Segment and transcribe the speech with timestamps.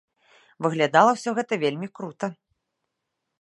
[0.65, 2.27] Выглядала ўсё гэта вельмі крута.